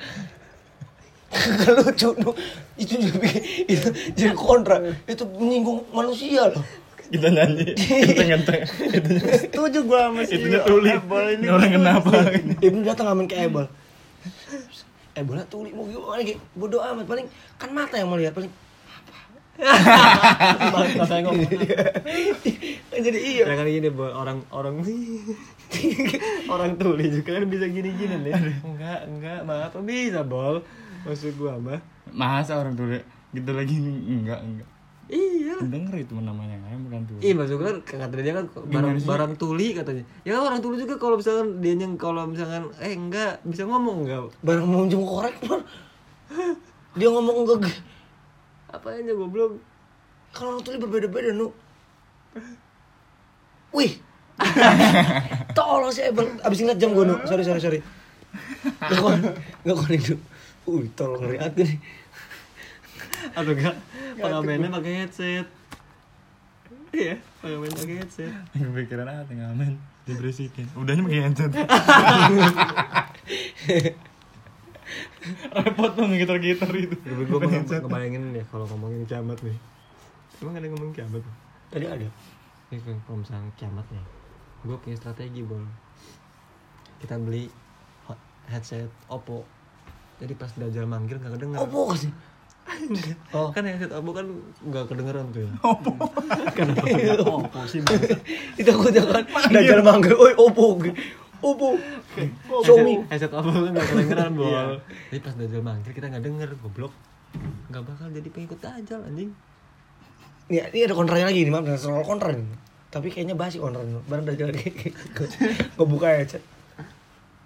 [1.79, 2.35] Lucu nu.
[2.75, 4.83] Itu juga bikin- itu jadi kontra.
[5.07, 6.59] Itu menyinggung manusia loh.
[7.07, 7.71] Kita nyanyi.
[7.75, 8.61] Kita ngenteng.
[9.47, 10.91] setuju gue sama si Itunya tuli.
[10.91, 11.47] Ini.
[11.47, 12.11] Orang kenapa?
[12.59, 13.67] Ibnu datang ngamen ke Ebel
[15.11, 16.39] Ebelnya tuli mau gimana lagi?
[16.55, 17.27] Bodoh amat paling
[17.59, 18.51] kan mata yang melihat paling
[19.61, 21.45] Mata saya ngomong
[23.01, 24.81] jadi iya ya kan gini bol orang orang
[26.53, 30.65] orang tuli juga kan bisa gini-gini nih enggak enggak maaf bisa bol
[31.05, 32.99] maksud gua mah Masa orang tuli
[33.31, 34.69] gitu lagi enggak enggak.
[35.07, 37.19] iya Denger itu namanya kan bukan tuli.
[37.23, 40.03] Iya maksud gue kan kata dia kan barang barang tuli katanya.
[40.27, 44.07] Ya kan orang tuli juga kalau misalkan dia yang kalau misalkan eh enggak bisa ngomong
[44.07, 44.31] enggak.
[44.43, 45.35] barang mau minjem korek
[46.99, 47.75] dia ngomong enggak.
[48.71, 49.59] Apa aja goblok.
[50.31, 51.51] kalau orang tuli berbeda-beda nu
[53.75, 53.99] wih
[55.59, 57.79] tolong si Ebel abis ngeliat jam gue nu sorry sorry sorry
[58.79, 59.19] gak kon
[59.67, 60.15] gak kon itu
[60.63, 61.79] wih tolong ngeliat gue nih
[63.37, 63.77] Atau enggak
[64.17, 65.45] pengamennya pakai headset.
[66.89, 68.33] Iya, pengamen pakai headset.
[68.51, 69.77] Kepikiran apa ngamen
[70.09, 70.65] diberisikin.
[70.73, 71.51] Udahnya pakai handset.
[75.51, 76.95] Repot dong gitar-gitar itu.
[77.01, 79.57] Gue gue ngebayangin deh kalau ngomongin kiamat nih.
[80.41, 81.23] Emang ada yang ngomongin kiamat?
[81.71, 82.03] tadi ada
[82.67, 84.03] Ini kan kalau misalnya kiamat nih,
[84.67, 85.63] gue punya strategi bol.
[86.99, 87.47] Kita beli
[88.51, 89.47] headset Oppo
[90.21, 91.59] Jadi pas Dajjal manggil nggak kedenger.
[91.65, 92.13] Opo sih.
[93.33, 93.49] Oh.
[93.49, 94.25] Kan headset Oppo kan
[94.61, 95.51] nggak kedengeran tuh ya.
[97.25, 97.81] Opo sih.
[98.53, 100.77] Itu aku jangan dajal manggil, "Oi, opo."
[101.41, 101.77] Opo.
[102.61, 103.05] Xiaomi.
[103.09, 104.77] Headset Oppo kan nggak kedengeran bol.
[105.09, 106.93] Jadi pas Dajjal manggil kita nggak denger goblok.
[107.73, 109.31] Nggak bakal jadi pengikut Dajjal anjing.
[110.51, 112.43] Nih, ini ada kontranya lagi nih, maaf, soal kontra nih.
[112.91, 114.03] Tapi kayaknya basi kontra nih.
[114.05, 115.23] Barang dajal kayak gitu.
[115.79, 116.43] Gue buka ya, chat.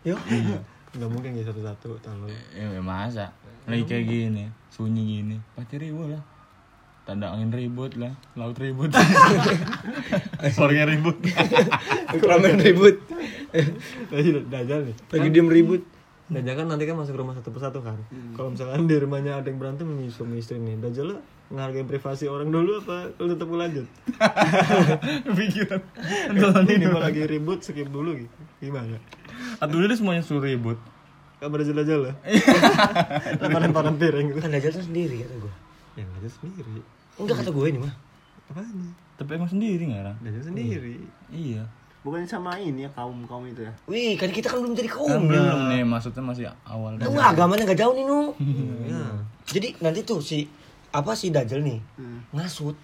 [0.04, 0.18] Yuk.
[0.96, 2.34] Nggak mungkin ya satu-satu tolong.
[2.56, 3.30] Ya masa
[3.66, 6.22] lagi kayak gini, sunyi gini, pasti ribut lah.
[7.06, 8.94] Tanda angin ribut lah, laut ribut.
[10.58, 11.18] Sorenya ribut.
[12.14, 12.98] Ramen ribut.
[14.12, 14.96] Lagi Dajjal nih.
[15.12, 15.82] Lagi diem ribut.
[16.26, 17.98] Dajjal kan nanti kan masuk rumah satu persatu kan.
[18.34, 22.50] Kalau misalkan di rumahnya ada yang berantem suami istri nih, Dajjal lah ngehargain privasi orang
[22.50, 23.86] dulu apa kalau tetap lanjut?
[25.38, 25.82] Pikiran.
[26.74, 28.38] ini mau lagi ribut skip dulu gitu.
[28.58, 28.98] Gimana?
[29.62, 30.82] Atau dulu semuanya suruh ribut.
[31.38, 32.16] Kabar Dajjal lah.
[33.38, 34.40] Lemparan-lemparan piring gitu.
[34.42, 35.54] Kan dajal tuh sendiri kata gue.
[36.02, 36.78] Yang Dajjal sendiri.
[37.22, 37.94] Enggak kata gue ini mah.
[38.50, 38.90] Apanya?
[39.16, 40.18] Tapi emang sendiri nggak Rang?
[40.26, 40.96] Dajjal sendiri.
[41.30, 41.64] Iya.
[42.06, 43.74] Bukannya sama ini ya kaum-kaum itu ya.
[43.86, 45.26] Wih, kan kita kan belum jadi Kan kaum.
[45.26, 46.94] belum nih, maksudnya masih awal.
[46.96, 48.20] Lu agamanya nggak jauh nih, Nu.
[48.86, 49.02] Ya.
[49.44, 50.46] Jadi nanti tuh si
[50.92, 52.22] apa si Dajjal nih Hmm.
[52.32, 52.78] ngasut.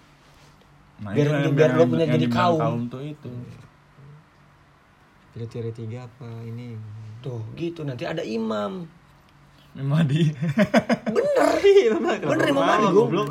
[0.98, 2.58] Nah, Biar- yang- biar lo punya jadi kaum.
[2.58, 3.30] kaum tuh itu.
[5.32, 6.74] Pilih tiga apa ini?
[7.18, 8.84] Tuh, gitu nanti ada imam.
[9.72, 10.28] Memadi.
[11.08, 11.48] Bener.
[12.20, 13.30] Bener Imam Mahdi, goblok.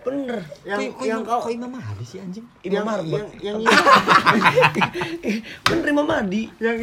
[0.00, 0.42] Bener.
[0.62, 2.44] Yang kok, yang kau kok Imam Mahdi sih anjing?
[2.62, 3.20] Imam yang, Marbot.
[3.38, 3.56] yang yang
[5.66, 6.42] Bener Imam Mahdi.
[6.58, 6.76] yang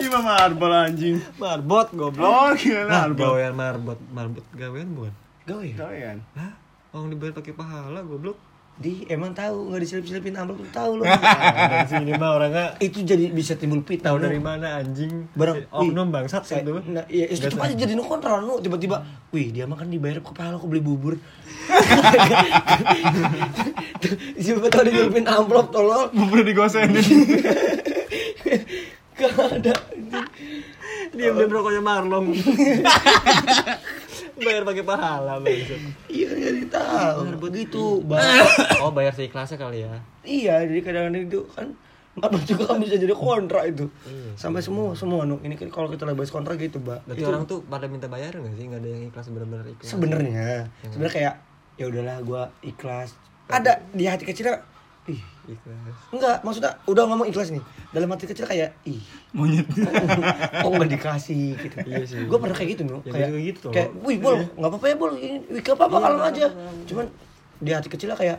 [0.00, 1.16] Imam Marbot anjing.
[1.34, 2.24] Marbot goblok.
[2.24, 3.26] Oh, gila Nah, Marbot.
[3.26, 5.12] gawean marbot, marbot gawean bukan?
[5.44, 5.74] Gawe ya?
[5.76, 6.16] Kalian.
[6.34, 6.52] Hah?
[6.90, 8.36] Orang dibayar pakai pahala goblok.
[8.74, 11.06] Di emang tahu nggak diselip-selipin amplop tuh tahu lo.
[11.06, 14.10] Dari sini mah orangnya itu jadi bisa timbul fitnah.
[14.10, 15.30] tahu dari mana anjing?
[15.30, 16.82] Barang oknum bangsat Saya- itu.
[16.90, 20.66] Nah, iya, ya, tetep aja jadi kontra nu tiba-tiba, wih dia makan dibayar kepala kok
[20.66, 21.14] beli bubur.
[24.42, 26.10] Siapa tahu diselipin amplop tolol.
[26.10, 26.98] Bubur digosenin.
[29.14, 29.74] Gak ada.
[31.14, 32.34] Dia beli rokoknya Marlong.
[34.38, 35.80] bayar pakai pahala bangsat.
[36.10, 37.38] Iya jadi tahu.
[37.38, 38.22] Begitu, Bang.
[38.84, 39.94] Oh, bayar seikhlasnya kali ya.
[40.26, 41.66] Iya, jadi kadang-kadang itu kan
[42.14, 43.90] apa juga kan bisa jadi kontra itu.
[44.38, 47.10] Sampai semua semua nu ini kan kalau kita bahas kontra gitu, Mbak.
[47.10, 48.64] Berarti Itu orang tuh pada minta bayaran gak sih?
[48.70, 49.88] Gak ada yang ikhlas benar-benar ikhlas.
[49.90, 50.48] sebenarnya
[50.90, 51.34] sebenarnya kayak
[51.74, 53.14] ya udahlah gua ikhlas.
[53.50, 54.73] Ada di hati kecilnya
[55.04, 55.96] ih ikhlas.
[56.10, 58.96] enggak maksudnya udah ngomong ikhlas nih dalam hati kecil kayak ih
[59.30, 59.68] Monyet.
[59.68, 62.24] kok nggak dikasih gitu Iya sih.
[62.24, 65.12] gue pernah kayak gitu nu Ya, kayak gitu, kayak wih bol nggak apa-apa ya bol
[65.12, 66.46] ini wih gak apa-apa kalau aja
[66.84, 67.04] cuman
[67.56, 68.38] di hati kecilnya kayak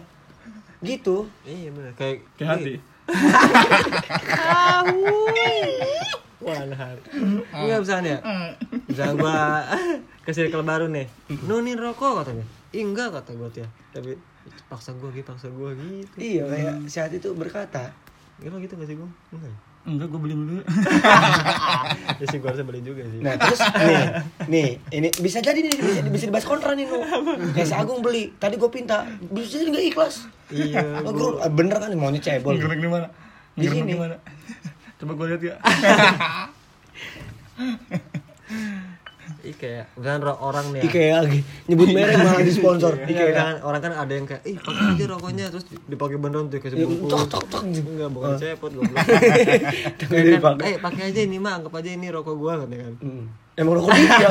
[0.82, 1.92] gitu Iya benar.
[1.96, 2.74] Kayak Kayak hati.
[6.38, 7.02] Wah, hati.
[7.52, 8.16] Enggak misalnya.
[8.86, 9.38] Misalnya gua
[10.26, 11.08] ke circle baru nih.
[11.42, 12.46] Nunin rokok katanya.
[12.76, 13.68] Ih, enggak kata gua tuh ya.
[13.90, 14.12] Tapi
[14.68, 16.14] paksa gua gitu, paksa gua gitu.
[16.20, 17.90] iya kayak si hati itu berkata
[18.38, 19.08] Emang gitu gak sih gua?
[19.32, 19.48] Enggak.
[19.48, 19.56] ya?
[19.86, 20.58] Enggak, gue beli dulu.
[22.20, 23.20] Ya sih gua harusnya beli juga sih.
[23.22, 24.04] nah terus nih
[24.46, 27.00] nih ini bisa jadi nih bisa, bisa dibahas kontra nih nu
[27.54, 31.50] kayak si Agung beli tadi gue pinta bisa jadi nggak ikhlas Iya, Oh, guru, ah,
[31.50, 33.10] bener kan maunya cebol Nggerek di mana?
[33.58, 33.98] Di sini.
[34.96, 35.56] Coba gue lihat ya.
[39.54, 40.82] Kayak kan orang nih.
[40.82, 40.84] ya.
[40.90, 44.42] IKEA lagi nyebut merek malah di sponsor Iya IKEA kan orang kan ada yang kayak
[44.44, 47.12] ih pakai aja rokoknya terus dipakai beneran tuh kasih bungkus.
[47.12, 47.64] tok, tok, tok.
[47.66, 48.98] Enggak bukan cepot goblok.
[50.00, 52.96] Kan, eh pakai aja ini mah anggap aja ini rokok gua kan ya kan.
[53.56, 54.28] Emang rokok dia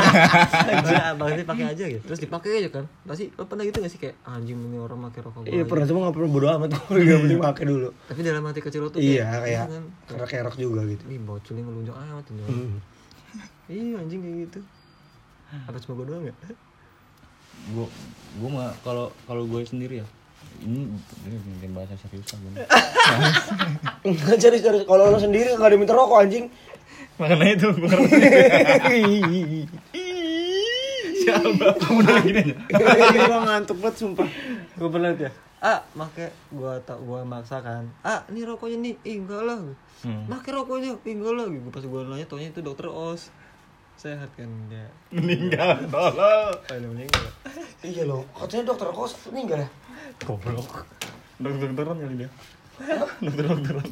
[0.85, 2.03] Iya, bang sih pakai aja gitu.
[2.05, 2.85] Terus dipakai aja kan.
[3.09, 5.53] Pasti lo pernah gitu gak sih kayak anjing ini orang pakai rokok gua.
[5.53, 8.61] iya pernah cuma nggak pernah bodo amat gue nggak penting pakai dulu Tapi dalam hati
[8.61, 9.85] kecil lo tuh iya kayak kan.
[10.09, 12.43] karena kerok juga gitu Ih bocil ngelunjak amat ini.
[12.45, 12.77] Hmm.
[13.65, 14.59] Iya anjing kayak gitu.
[15.69, 16.35] Apa cuma gua doang ya?
[17.73, 17.87] Gue
[18.41, 20.07] gue mah kalau kalau gue sendiri ya.
[20.63, 20.81] Ini
[21.27, 22.53] ini mungkin bahasa serius lah gue.
[24.13, 26.47] Enggak serius serius kalau lo sendiri nggak ada minta rokok anjing
[27.15, 27.89] Makanya itu gue
[31.25, 31.67] Siapa?
[31.81, 33.19] Kamu udah gini aja.
[33.25, 34.29] Gua ngantuk banget sumpah.
[34.77, 35.31] Gua pernah ya.
[35.65, 37.89] Ah, make gua tak gua maksa kan.
[38.05, 38.95] Ah, ini rokoknya nih.
[39.01, 39.57] Ih, enggak lah.
[40.05, 40.29] Hmm.
[40.29, 41.01] Make rokoknya.
[41.01, 41.47] Ih, enggak lah.
[41.49, 43.33] Gua pas gua nanya taunya itu dokter Os.
[43.95, 44.85] Sehat kan dia.
[45.11, 46.51] Meninggal, tolol.
[46.51, 47.25] Oh, udah meninggal.
[47.81, 49.69] iya loh katanya dokter kok meninggal ya
[50.21, 50.89] Goblok.
[51.37, 52.31] Dokter-dokteran kali dia.
[53.21, 53.89] Dokter-dokteran.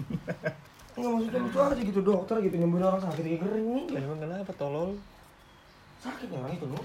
[0.92, 4.52] Enggak maksudnya lucu aja gitu dokter gitu nyembuhin orang sakit kayak gering nih Emang kenapa
[4.52, 4.92] tolol?
[5.98, 6.80] sakit ya orang itu nu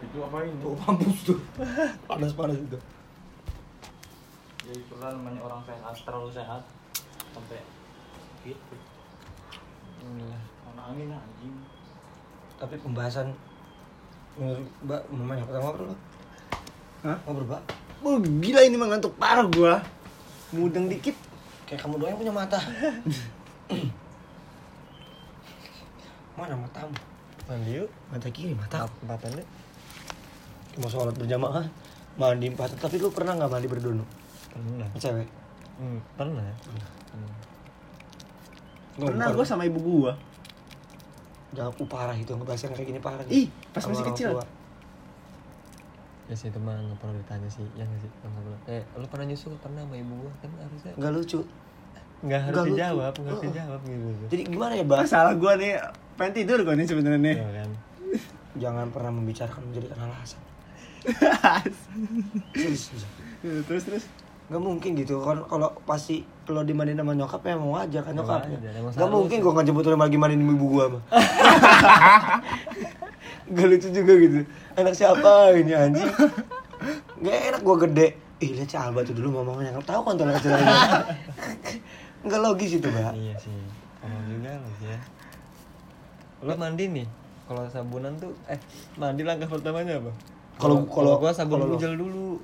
[0.00, 0.56] Itu apa ini?
[0.56, 1.38] tuh mampus tuh
[2.08, 2.78] panas panas itu
[4.60, 6.62] Ya itulah namanya orang sehat, terlalu sehat
[7.30, 7.58] sampai
[8.40, 8.74] gitu.
[10.00, 10.42] Inilah.
[10.62, 11.54] Mana angin anjing.
[12.60, 13.32] Tapi pembahasan
[14.80, 15.96] Mbak, mau main apa ngobrol lo?
[17.04, 17.18] Hah?
[17.28, 17.62] Ngobrol, Mbak.
[18.00, 19.84] Oh, gila ini mah ngantuk parah gua.
[20.54, 21.12] Mudeng dikit.
[21.68, 22.56] Kayak kamu doang yang punya mata.
[26.38, 26.96] Mana matamu?
[27.44, 27.90] Mandi yuk.
[28.08, 28.88] Mata kiri, mata.
[29.04, 29.48] Empatan deh.
[30.80, 31.66] Mau sholat berjamaah,
[32.16, 32.80] mandi empat.
[32.80, 34.00] Tapi lu pernah nggak mandi berdua?
[34.54, 34.88] Pernah.
[34.96, 35.28] Cewek.
[35.76, 36.48] Hmm, pernah.
[38.96, 40.16] Pernah gua sama ibu gua.
[41.50, 43.24] Jangan aku parah itu ngebahas yang kayak gini parah.
[43.26, 44.30] Ih, pas masih kecil.
[44.32, 44.46] tua.
[46.26, 48.10] Ya sih itu mah nggak perlu ditanya sih, ya nggak sih?
[48.12, 48.54] Nggak perlu.
[48.68, 51.40] Eh, lu pernah nyusul pernah sama ibu gua kan harusnya Nggak lucu.
[52.20, 52.68] nggak harus lucu.
[52.70, 53.46] dijawab, nggak harus Oh.
[53.48, 54.24] dijawab gitu.
[54.28, 54.98] Jadi gimana ya, Mbak?
[55.02, 55.72] Masalah gua nih
[56.14, 57.34] pengen tidur gua nih sebenarnya nih.
[57.34, 57.70] Iya kan.
[58.52, 60.40] Jangan pernah membicarakan menjadikan alasan.
[63.66, 64.04] Terus terus.
[64.50, 68.58] Gak mungkin gitu kan kalau pasti kalau dimandiin sama nyokap ya mau aja kan nyokapnya.
[68.58, 71.02] wajar, emang Gak mungkin gua ngejemput lu lagi mandiin ibu gua mah.
[73.50, 74.38] Gak lucu juga gitu.
[74.74, 76.10] Anak siapa ini anjing?
[77.22, 78.18] Gak enak gua gede.
[78.40, 81.04] Ih lihat si Alba tuh dulu ngomongnya nggak tahu kontol kecil aja.
[82.26, 83.12] Gak logis itu, Mbak.
[83.14, 83.52] Iya sih.
[83.96, 84.98] Kalau juga sih ya.
[86.42, 87.06] Lu mandi nih.
[87.46, 88.58] Kalau sabunan tuh eh
[88.96, 90.10] mandi langkah pertamanya apa?
[90.56, 92.40] Kalau- kalau- gua sabun bujel dulu.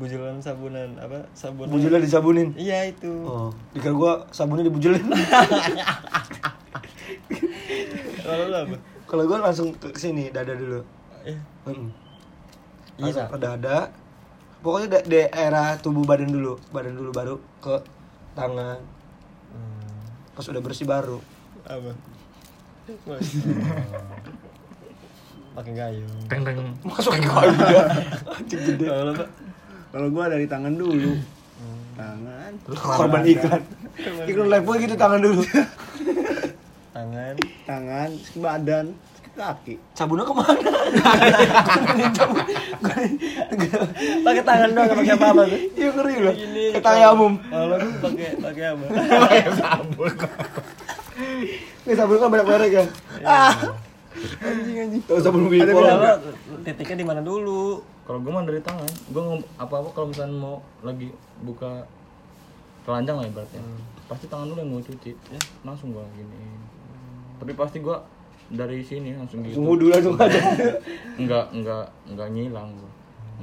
[0.00, 1.28] Bujelan sabunan apa?
[1.36, 1.68] Sabun.
[1.68, 2.56] Bujulnya disabunin.
[2.56, 3.12] Iya itu.
[3.20, 5.04] Oh, dikira gua sabunnya dibujulin.
[8.20, 8.76] Kalau lu apa?
[9.04, 10.80] kalau gua langsung ke sini dada dulu.
[11.20, 11.90] Eh, iya.
[12.96, 13.90] Langsung ke dada.
[14.60, 17.76] Pokoknya da- daerah tubuh badan dulu, badan dulu baru ke
[18.32, 18.78] tangan.
[19.50, 20.00] Hmm,
[20.32, 21.18] Pas udah bersih baru.
[21.66, 21.92] apa?
[25.50, 26.22] Pakai gayung.
[26.30, 26.56] Teng teng.
[26.86, 27.82] Masuk dia.
[28.38, 28.86] Anjing gede.
[29.90, 31.18] Kalau gua dari tangan dulu.
[31.98, 32.52] Tangan.
[32.78, 33.62] Korban iklan.
[34.30, 35.42] Iklan level gitu tangan dulu.
[36.94, 37.34] Tangan.
[37.66, 39.74] Tangan, terus ke badan, terus ke kaki.
[39.98, 40.70] Sabunnya ke mana?
[44.26, 45.60] Pakai tangan doang pakai apa-apa tuh.
[45.74, 46.34] Iya ngeri loh.
[46.38, 47.32] Kayak tayamum.
[47.50, 48.84] Kalau lu pakai pakai apa?
[51.80, 52.84] Ini sabun kan banyak merek ya.
[53.26, 53.54] Ah.
[54.40, 55.02] Anjing anjing.
[55.04, 55.84] Tahu sabun Ada Wipol.
[56.64, 57.82] Titiknya di mana dulu?
[58.10, 61.14] Kalau gue mah dari tangan, gue ngom apa apa kalau misalnya mau lagi
[61.46, 61.86] buka
[62.82, 63.62] keranjang lah ibaratnya,
[64.10, 66.58] pasti tangan dulu yang gue cuci, ya langsung gue gini.
[67.38, 67.94] Tapi pasti gue
[68.50, 69.62] dari sini langsung gitu.
[69.62, 70.42] Sungguh dulu langsung aja.
[71.22, 72.90] Enggak enggak enggak nyilang gue,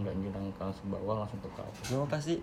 [0.04, 1.82] enggak nyilang ke langsung bawah langsung ke kaki.
[1.88, 2.36] Gue pasti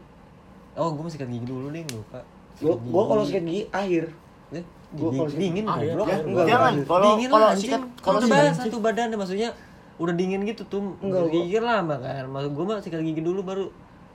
[0.81, 2.25] Oh, gue masih sikat gigi dulu nih, lupa.
[2.59, 4.09] Gua gua kalau sikat gigi akhir.
[4.57, 4.65] Eh,
[4.97, 5.93] Gua dingin, kalau dingin Ah, iya.
[5.93, 6.89] Enggak, Jangan, enggak.
[6.89, 7.49] kalau dingin kalau
[8.25, 9.53] sikat satu badan deh, maksudnya
[9.99, 10.81] udah dingin gitu tuh.
[11.01, 12.25] Enggak, Enggak, gigi lama kan.
[12.31, 13.67] Maksud gue mah sikat gigi dulu baru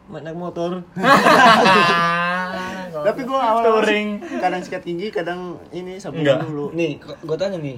[0.10, 0.82] naik motor.
[2.89, 4.10] Tapi gua awal Touring.
[4.42, 6.74] kadang sikat gigi, kadang ini sabun dulu.
[6.74, 7.78] Nih, gua tanya nih.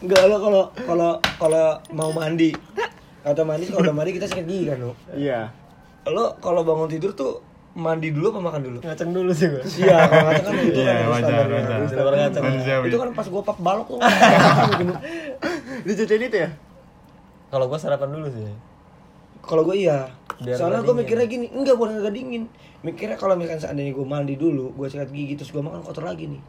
[0.00, 2.52] Enggak lo kalau kalau kalau mau mandi
[3.20, 4.96] atau mandi kalau udah mandi kita sikat gigi kan lo.
[5.12, 5.52] Iya.
[6.08, 8.78] Lo kalau bangun tidur tuh mandi dulu apa makan dulu?
[8.82, 9.62] Ngaceng dulu sih gue.
[9.86, 11.78] Iya, kalau ngacak kan itu Iya, kan wajar, wajar.
[11.86, 12.82] Standar.
[12.86, 14.00] Itu kan pas gua pak balok tuh.
[15.86, 16.50] Dicuciin itu ya?
[17.50, 18.42] Kalau gue sarapan dulu sih.
[19.42, 20.10] Kalau gue iya.
[20.40, 22.44] Biar Soalnya gue mikirnya gini, enggak bukan nggak dingin.
[22.80, 26.26] Mikirnya kalau misalkan seandainya gue mandi dulu, gue sikat gigi terus gue makan kotor lagi
[26.26, 26.42] nih.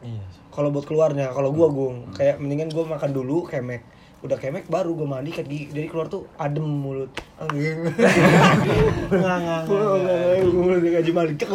[0.00, 0.24] Iya.
[0.48, 3.84] Kalau buat keluarnya, kalau gue gung, kayak mendingan gue makan dulu kemek.
[4.20, 5.66] Udah kemek baru gue mandi sikat gigi.
[5.70, 7.08] Jadi keluar tuh adem mulut.
[9.08, 9.64] Enggak,
[10.54, 11.34] mulut gaji mandi.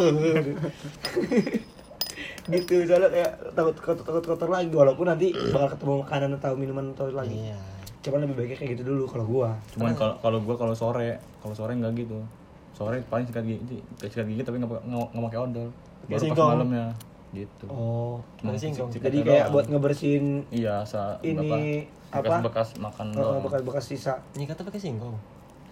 [2.46, 6.94] Gitu soalnya kayak takut takut takut kotor lagi walaupun nanti bakal ketemu makanan atau minuman
[6.94, 7.58] atau lagi Iya.
[8.06, 11.54] cuman lebih baiknya kayak gitu dulu kalau gua Cuman kalau kalau gue kalau sore, kalau
[11.58, 12.22] sore enggak gitu.
[12.70, 15.68] Sore paling sikat gigi, sikat gigi tapi nggak nggak nggak pakai odol.
[16.06, 16.86] Baru pas malamnya
[17.34, 17.66] gitu.
[17.66, 18.94] oh Cuma singkong.
[18.94, 21.82] jadi kayak buat ngebersihin Iya, sa Ini
[22.18, 22.26] apa?
[22.40, 23.42] Bekas-bekas makan uh, doang.
[23.42, 25.16] bekas-bekas sisa Nyikatnya pakai singkong.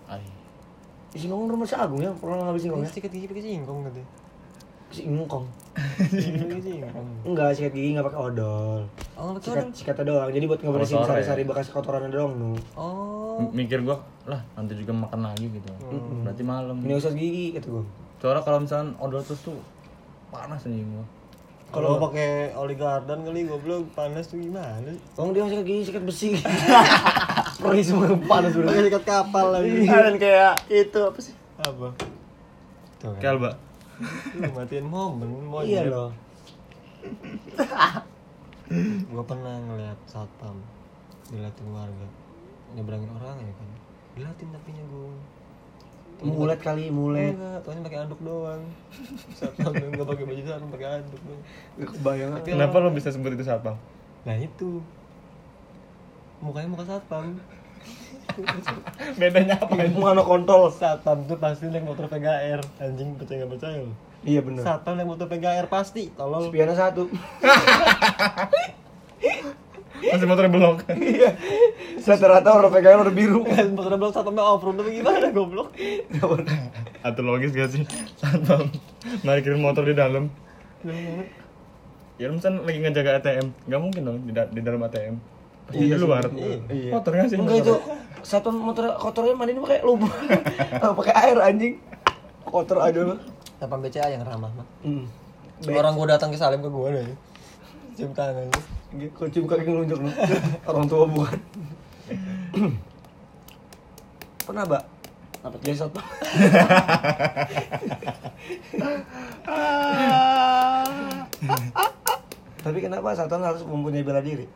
[0.05, 0.25] Ay.
[1.09, 3.79] si singkong rumah si Agung ya pernah ngambil singkong Ini ya sikat gigi pakai singkong
[3.85, 4.03] gitu.
[4.93, 7.09] singkong Pakai singkong.
[7.25, 8.81] enggak sikat gigi nggak pakai odol
[9.13, 9.73] Oh, pakai sikat odol.
[9.73, 11.11] sikatnya doang jadi buat ngebersihin sore.
[11.13, 13.39] sari-sari bekas kotorannya doang nu Oh.
[13.41, 15.67] M- Mikir gua, lah nanti juga makan lagi gitu.
[16.21, 16.79] Berarti malam.
[16.79, 17.83] ini usah gigi kata gua
[18.17, 19.59] Soalnya kalau misalnya odol terus tuh
[20.31, 21.03] panas anjing gua.
[21.75, 24.87] Kalau pakai oli garden kali goblok panas tuh gimana?
[24.87, 24.99] sih?
[25.19, 26.39] Bang dia sikat gigi sikat besi
[27.63, 29.91] perih semua panas bener sikat kapal lagi.
[29.91, 31.35] Dan kayak itu apa sih?
[31.59, 31.91] Apa?
[33.03, 33.21] Tuh kan.
[33.21, 33.51] Kelba.
[34.39, 35.71] Lu matiin momen, monyet.
[35.71, 36.11] iya loh
[39.13, 40.59] Gua pernah ngeliat satpam
[41.31, 42.09] dilatin warga
[42.75, 43.69] nyebrangin orang ya kan
[44.19, 45.15] dilatin tapinya gue
[46.21, 47.35] mulet kali mulet.
[47.35, 48.63] Enggak tuanya pakai anduk doang.
[49.33, 51.43] Satpam nggak pakai baju satpam pakai anduk doang.
[51.75, 53.75] Gak kebayang Tapi Kenapa lo bisa sebut itu siapa?
[54.23, 54.81] nah itu.
[56.39, 57.37] Mukanya muka satpam
[59.21, 60.73] bedanya apa Mana kontol?
[60.73, 63.93] satpam tuh pasti naik motor PGR anjing percaya nggak percaya lu?
[64.23, 64.65] Iya bener.
[64.65, 66.49] satpam naik motor PGR pasti tolol.
[66.49, 67.05] Spionnya satu.
[70.07, 71.31] masih motornya belok Iya.
[71.97, 73.41] Rata-rata orang pegangan udah biru.
[73.71, 75.73] motor belok satpamnya off road tapi gimana goblok
[77.01, 77.83] atau logis gak sih
[78.15, 78.69] satpam
[79.21, 80.29] parkirin motor di dalam
[82.15, 85.15] ya lu misalnya lagi ngejaga ATM nggak mungkin dong di, da- di dalam ATM
[85.65, 86.23] pasti di luar
[86.69, 86.91] Iya.
[86.93, 87.97] motor nggak sih Enggak itu motor?
[88.23, 90.09] satu motor kotornya mandiin pakai lumpur.
[90.99, 91.75] pakai air anjing.
[92.43, 93.17] Kotor aja lu.
[93.55, 95.09] satpam BCA yang ramah mah Hmm.
[95.71, 97.05] orang gua datang ke Salim ke gua deh
[97.95, 98.51] cium tangan
[99.15, 100.11] Kau cium kaki ngelunjuk lu.
[100.71, 101.39] Orang tua bukan.
[104.47, 104.83] Pernah, Mbak?
[105.45, 106.05] Apa jadi satpam?
[112.65, 114.47] Tapi kenapa satpam harus mempunyai bela diri?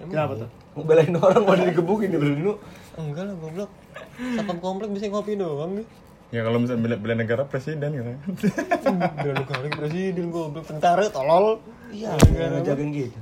[0.00, 0.48] Kenapa tuh?
[0.78, 2.54] Mau belain orang mau digebukin dia belain lu.
[3.00, 3.70] enggak lah goblok
[4.36, 5.86] satpam komplek bisa ngopi doang nih
[6.30, 8.12] ya kalau misalnya bela, bela negara presiden gitu
[9.26, 11.58] Udah kali presiden goblok tentara tolol
[11.90, 13.18] Iya, ngejagain gitu.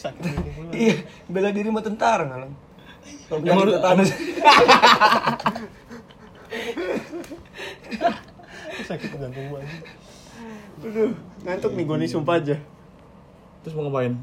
[0.00, 0.94] sakit ini pula Iya,
[1.28, 2.52] bela diri sama tentara ngalang.
[3.28, 4.10] Kalau penyakit tetanus.
[8.86, 9.60] sakit jantung gua
[10.86, 11.12] Aduh,
[11.42, 12.56] ngantuk nih gue nih sumpah aja.
[13.66, 14.14] Terus mau ngapain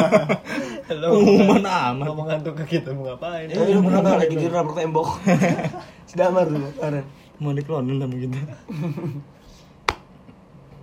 [0.88, 3.52] Halo, pengumuman amat ngomong ngantuk ke kita mau ngapain?
[3.52, 5.20] Tapi lu pernah lagi tidur nabrak tembok?
[6.08, 7.04] Sedamar dulu, kemarin.
[7.36, 8.38] mau diklonin sama kita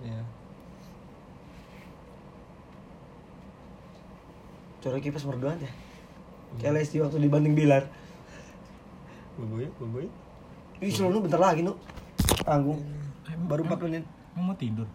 [0.06, 0.22] Iya.
[4.84, 5.72] Coba kipas merduan ya.
[6.62, 7.90] Kayak waktu dibanding Bilar.
[9.34, 10.06] Boboy, boboy.
[10.78, 11.74] Ih, selalu bentar lagi, Nu.
[12.44, 12.84] Tanggung.
[13.50, 14.06] Baru 4 menit.
[14.38, 14.86] mau tidur